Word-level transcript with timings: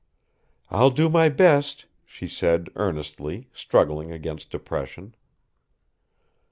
"I'll 0.71 0.89
do 0.89 1.09
my 1.09 1.29
best," 1.29 1.85
she 2.07 2.27
said, 2.27 2.71
earnestly, 2.75 3.49
struggling 3.53 4.11
against 4.11 4.49
depression. 4.49 5.13